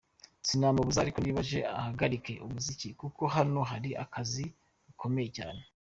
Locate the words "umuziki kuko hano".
2.45-3.59